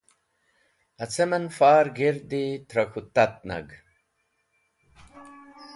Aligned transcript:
Acem 1.03 1.31
en 1.37 1.45
far 1.57 1.85
g̃hirdi 1.97 2.43
trẽ 2.69 2.87
k̃hũ 2.91 3.01
tat 3.15 3.35
nag. 3.47 3.67